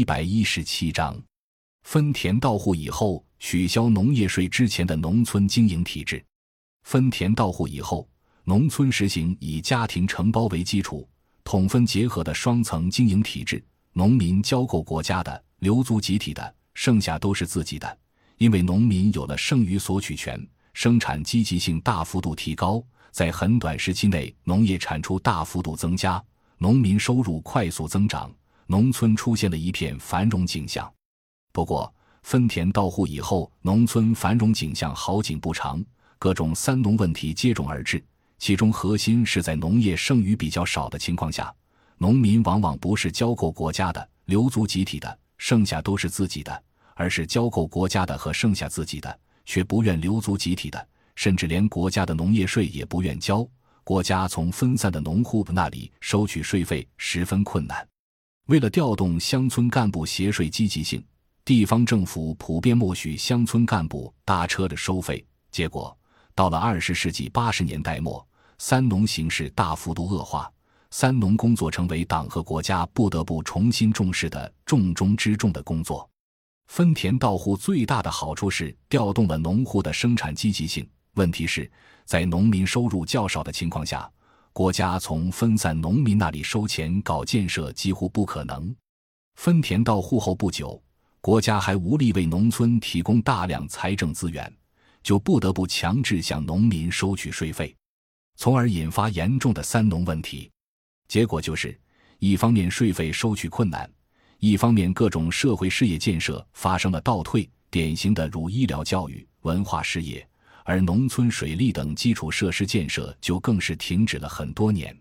[0.00, 1.14] 一百一十七章，
[1.82, 6.24] 分田到户以后取消农业税之前的农村经营体制。
[6.84, 8.08] 分田到户以后，
[8.44, 11.06] 农村实行以家庭承包为基础、
[11.44, 13.62] 统分结合的双层经营体制。
[13.92, 17.98] 农民交够国家的，留足集体的，剩下都是自己的。
[18.38, 20.42] 因为农民有了剩余索取权，
[20.72, 26.24] 生产积极性大幅度提高，在很短时期内，农业产出大幅度增加，
[26.56, 28.32] 农民收入快速增长，
[28.70, 30.88] 农村出现了一片繁荣景象。
[31.50, 31.92] 不过，
[32.22, 35.84] 分田到户以后，农村繁荣景象好景不长。
[36.20, 38.00] 各种“三农”问题接踵而至，
[38.38, 41.52] 其中核心是在农业剩余比较少的情况下，
[41.98, 46.62] 农民往往不是交够国家的、留足集体的，剩下都是自己的，
[46.94, 53.44] 而是交够国家的和剩下自己的，却不愿留足集体的，甚至连国家的农业税也不愿交。
[53.82, 57.89] 国家从分散的农户那里收取税费十分困难。
[58.50, 61.00] 为了调动乡村干部协税积极性，
[61.44, 65.96] 地方政府普遍默许乡村干部搭车的收费，结果。
[66.34, 68.26] 到了二十世纪八十年代末，
[68.58, 70.50] 三农形势大幅度恶化，
[70.90, 76.10] 三农工作成为党和国家不得不重新重视的重中之重的工作。
[76.66, 80.84] 分田到户最大的好处是调动了农户的生产积极性，
[81.14, 81.70] 问题是，
[82.04, 84.10] 在农民收入较少的情况下，
[84.52, 88.74] 国家从分散农民那里收钱搞建设几乎不可能。
[89.36, 90.82] 分田到户后不久，
[91.20, 94.52] 国家还无力为农村提供大量财政资源。
[95.02, 97.74] 就不得不强制向农民收取税费，
[98.36, 100.50] 从而引发严重的“三农”问题。
[101.08, 101.74] 结果就是，
[102.18, 103.90] 一方面税费收取困难，
[104.40, 110.28] 一方面各种社会事业建设发生了倒退，典型的如医疗、教育、文化事业，
[110.64, 114.96] 而农村水利等基础设施建设就更是停止了很多年。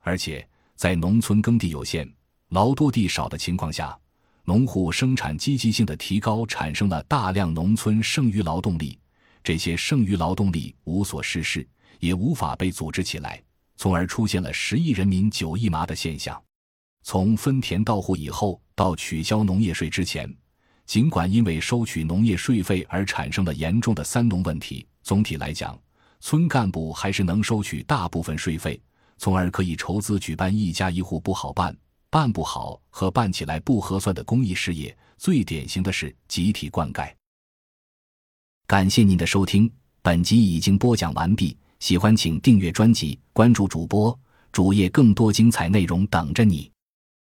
[0.00, 2.10] 而且，在农村耕地有限、
[2.48, 3.98] 劳多地少的情况下，
[4.44, 8.98] 农户生产积极性的提高，产生了大量农村剩余劳动力。
[9.42, 11.66] 这些剩余劳动力无所事事，
[11.98, 13.42] 也无法被组织起来，
[13.76, 16.40] 从而出现了十亿人民九亿麻的现象。
[17.02, 20.30] 从分田到户以后到取消农业税之前，
[20.90, 25.80] 尽管因为收取农业税费而产生了严重的“三农”问题，总体来讲，
[26.18, 28.82] 村干部还是能收取大部分税费，
[29.16, 31.72] 从而可以筹资举办一家一户不好办、
[32.10, 34.98] 办不好和办起来不合算的公益事业。
[35.16, 37.08] 最典型的是集体灌溉。
[38.66, 39.72] 感谢您的收听，
[40.02, 41.56] 本集已经播讲完毕。
[41.78, 44.18] 喜欢请订阅专辑，关注主播
[44.50, 46.68] 主页，更多精彩内容等着你。